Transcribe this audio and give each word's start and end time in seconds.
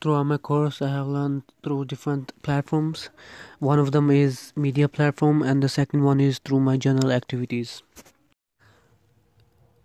throughout 0.00 0.24
my 0.24 0.36
course 0.36 0.80
i 0.80 0.88
have 0.88 1.06
learned 1.06 1.42
through 1.62 1.84
different 1.84 2.32
platforms. 2.42 3.10
One 3.58 3.78
of 3.78 3.90
them 3.92 4.10
is 4.10 4.52
media 4.54 4.88
platform 4.88 5.42
and 5.42 5.62
the 5.62 5.68
second 5.68 6.04
one 6.04 6.20
is 6.20 6.38
through 6.38 6.60
my 6.60 6.76
general 6.76 7.10
activities. 7.10 7.82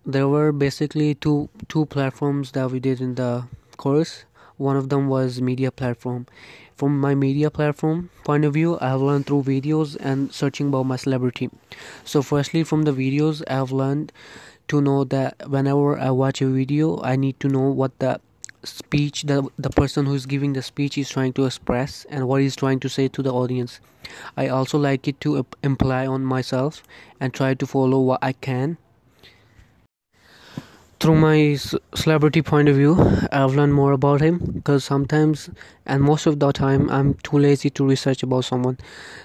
There 0.06 0.28
were 0.28 0.52
basically 0.52 1.14
two 1.14 1.48
two 1.68 1.86
platforms 1.86 2.52
that 2.52 2.70
we 2.70 2.78
did 2.78 3.00
in 3.00 3.14
the 3.16 3.44
course. 3.76 4.24
One 4.56 4.76
of 4.76 4.88
them 4.88 5.08
was 5.08 5.40
media 5.42 5.72
platform. 5.72 6.26
From 6.76 7.00
my 7.00 7.14
media 7.14 7.50
platform 7.50 8.10
point 8.24 8.44
of 8.44 8.54
view 8.54 8.78
i 8.80 8.88
have 8.90 9.00
learned 9.00 9.26
through 9.26 9.42
videos 9.48 9.96
and 10.00 10.32
searching 10.32 10.68
about 10.68 10.86
my 10.92 10.96
celebrity. 10.96 11.50
So 12.04 12.22
firstly 12.22 12.62
from 12.62 12.82
the 12.82 12.92
videos 12.92 13.42
i 13.48 13.54
have 13.54 13.72
learned 13.72 14.12
to 14.68 14.80
know 14.80 15.04
that 15.04 15.48
whenever 15.48 15.98
i 15.98 16.10
watch 16.10 16.40
a 16.40 16.46
video 16.46 17.00
i 17.02 17.16
need 17.16 17.38
to 17.40 17.48
know 17.48 17.68
what 17.82 17.98
the 17.98 18.20
speech 18.64 19.22
that 19.24 19.44
the 19.58 19.70
person 19.70 20.06
who 20.06 20.14
is 20.14 20.26
giving 20.26 20.52
the 20.52 20.62
speech 20.62 20.98
is 20.98 21.08
trying 21.10 21.32
to 21.34 21.44
express 21.44 22.04
and 22.10 22.28
what 22.28 22.40
he's 22.40 22.56
trying 22.56 22.80
to 22.80 22.88
say 22.88 23.08
to 23.08 23.22
the 23.22 23.32
audience. 23.32 23.80
I 24.36 24.48
also 24.48 24.78
like 24.78 25.08
it 25.08 25.20
to 25.20 25.46
imply 25.62 26.06
on 26.06 26.24
myself 26.24 26.82
and 27.20 27.32
try 27.32 27.54
to 27.54 27.66
follow 27.66 28.00
what 28.00 28.20
i 28.22 28.32
can. 28.32 28.78
Through 31.00 31.16
my 31.16 31.56
celebrity 31.94 32.40
point 32.40 32.68
of 32.68 32.76
view 32.76 32.94
i've 33.30 33.54
learned 33.54 33.74
more 33.74 33.92
about 33.92 34.22
him 34.22 34.38
because 34.54 34.84
sometimes 34.84 35.50
and 35.84 36.02
most 36.02 36.24
of 36.24 36.38
the 36.40 36.50
time 36.52 36.88
i'm 36.88 37.14
too 37.14 37.38
lazy 37.38 37.68
to 37.70 37.84
research 37.84 38.22
about 38.22 38.44
someone. 38.44 38.78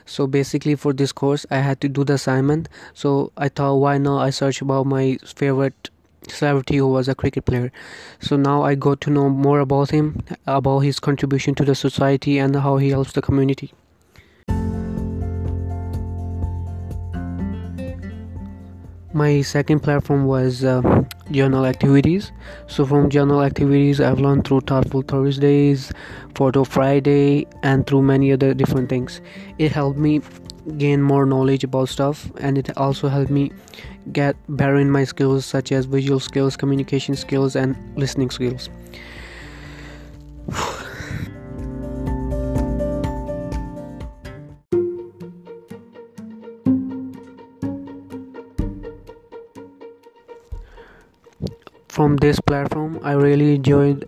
So 0.05 0.27
basically 0.27 0.75
for 0.75 0.93
this 0.93 1.11
course 1.11 1.45
i 1.49 1.57
had 1.57 1.79
to 1.81 1.87
do 1.87 2.03
the 2.03 2.13
assignment. 2.13 2.67
So 2.93 3.31
i 3.37 3.47
thought 3.49 3.75
why 3.75 3.97
not 3.97 4.21
i 4.21 4.29
search 4.29 4.61
about 4.61 4.87
my 4.87 5.17
favorite 5.25 5.89
celebrity 6.27 6.77
who 6.77 6.87
was 6.87 7.07
a 7.07 7.15
cricket 7.15 7.45
player. 7.45 7.71
So 8.19 8.35
now 8.35 8.63
i 8.63 8.75
got 8.75 9.01
to 9.01 9.09
know 9.09 9.29
more 9.29 9.59
about 9.59 9.91
him 9.91 10.23
about 10.45 10.79
his 10.79 10.99
contribution 10.99 11.55
to 11.55 11.65
the 11.65 11.75
society 11.75 12.37
and 12.37 12.55
how 12.55 12.77
he 12.77 12.89
helps 12.89 13.13
the 13.13 13.21
community. 13.21 13.73
My 19.11 19.41
second 19.41 19.79
platform 19.79 20.25
was 20.25 20.63
uh, 20.63 21.03
journal 21.31 21.65
activities. 21.65 22.31
So 22.67 22.85
from 22.85 23.09
journal 23.09 23.41
activities 23.41 23.99
i've 23.99 24.19
learned 24.19 24.45
through 24.45 24.61
thoughtful 24.61 25.01
thursdays 25.01 25.91
photo 26.35 26.63
friday 26.63 27.47
and 27.63 27.87
through 27.87 28.03
many 28.03 28.31
other 28.31 28.53
different 28.53 28.89
things. 28.89 29.21
It 29.57 29.71
helped 29.71 29.97
me 29.97 30.21
gain 30.77 31.01
more 31.01 31.25
knowledge 31.25 31.63
about 31.63 31.89
stuff 31.89 32.31
and 32.39 32.57
it 32.57 32.75
also 32.77 33.07
helped 33.07 33.31
me 33.31 33.51
get 34.11 34.35
better 34.47 34.75
in 34.75 34.89
my 34.89 35.03
skills 35.03 35.45
such 35.45 35.71
as 35.71 35.85
visual 35.85 36.19
skills 36.19 36.55
communication 36.57 37.15
skills 37.15 37.55
and 37.55 37.75
listening 37.95 38.29
skills. 38.29 38.69
From 51.87 52.15
this 52.17 52.39
platform 52.39 52.99
i 53.03 53.11
really 53.11 53.55
enjoyed 53.55 54.07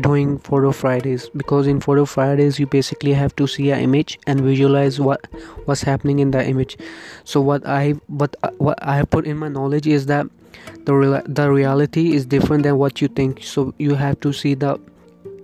doing 0.00 0.38
photo 0.38 0.72
fridays 0.72 1.28
because 1.30 1.66
in 1.66 1.80
photo 1.80 2.04
fridays 2.04 2.58
you 2.58 2.66
basically 2.66 3.12
have 3.12 3.34
to 3.36 3.46
see 3.46 3.70
an 3.70 3.80
image 3.80 4.18
and 4.26 4.40
visualize 4.40 5.00
what 5.00 5.26
what's 5.64 5.82
happening 5.82 6.18
in 6.18 6.30
the 6.30 6.46
image. 6.46 6.76
So 7.24 7.40
what 7.40 7.66
i 7.66 7.92
what 8.08 8.36
what 8.58 8.78
i 8.82 9.02
put 9.04 9.26
in 9.26 9.38
my 9.38 9.48
knowledge 9.48 9.86
is 9.86 10.06
that 10.06 10.26
the 10.84 11.22
the 11.26 11.50
reality 11.50 12.14
is 12.14 12.26
different 12.26 12.62
than 12.64 12.76
what 12.78 13.00
you 13.00 13.08
think. 13.08 13.42
So 13.42 13.74
you 13.78 13.94
have 13.94 14.20
to 14.20 14.32
see 14.32 14.54
the 14.54 14.78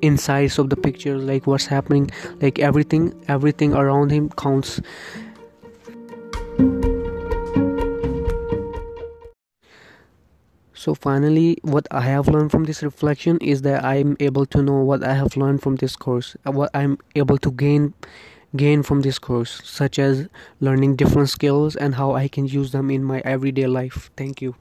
insides 0.03 0.59
of 0.59 0.69
the 0.69 0.77
picture 0.77 1.17
like 1.17 1.47
what's 1.47 1.67
happening 1.67 2.11
like 2.41 2.59
everything 2.59 3.15
everything 3.29 3.73
around 3.73 4.11
him 4.11 4.29
counts 4.31 4.81
so 10.83 10.95
finally 10.95 11.57
what 11.63 11.87
i 11.93 12.01
have 12.01 12.27
learned 12.27 12.51
from 12.51 12.65
this 12.65 12.83
reflection 12.83 13.39
is 13.39 13.63
that 13.63 13.85
i'm 13.85 14.17
able 14.19 14.45
to 14.45 14.61
know 14.61 14.79
what 14.83 15.05
i 15.05 15.15
have 15.15 15.37
learned 15.37 15.63
from 15.63 15.77
this 15.77 15.95
course 15.95 16.37
uh, 16.45 16.51
what 16.51 16.69
i'm 16.75 16.99
able 17.15 17.39
to 17.39 17.53
gain 17.53 17.95
gain 18.57 18.83
from 18.83 19.03
this 19.03 19.17
course 19.19 19.61
such 19.63 19.99
as 20.01 20.29
learning 20.61 20.97
different 20.97 21.29
skills 21.29 21.77
and 21.77 21.95
how 21.95 22.13
i 22.15 22.27
can 22.27 22.47
use 22.47 22.73
them 22.73 22.91
in 22.91 23.03
my 23.05 23.23
everyday 23.25 23.67
life. 23.67 24.11
Thank 24.17 24.43
you 24.43 24.57